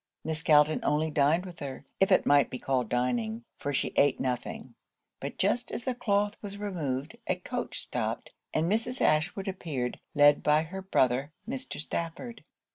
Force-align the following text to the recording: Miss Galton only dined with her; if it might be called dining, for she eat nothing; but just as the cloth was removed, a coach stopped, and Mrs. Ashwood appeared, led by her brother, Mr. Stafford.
Miss 0.23 0.41
Galton 0.41 0.79
only 0.81 1.11
dined 1.11 1.45
with 1.45 1.59
her; 1.59 1.85
if 1.99 2.11
it 2.11 2.25
might 2.25 2.49
be 2.49 2.57
called 2.57 2.89
dining, 2.89 3.43
for 3.59 3.71
she 3.71 3.93
eat 3.95 4.19
nothing; 4.19 4.73
but 5.19 5.37
just 5.37 5.71
as 5.71 5.83
the 5.83 5.93
cloth 5.93 6.35
was 6.41 6.57
removed, 6.57 7.17
a 7.27 7.35
coach 7.35 7.79
stopped, 7.83 8.33
and 8.51 8.65
Mrs. 8.65 8.99
Ashwood 8.99 9.47
appeared, 9.47 9.99
led 10.15 10.41
by 10.41 10.63
her 10.63 10.81
brother, 10.81 11.33
Mr. 11.47 11.79
Stafford. 11.79 12.43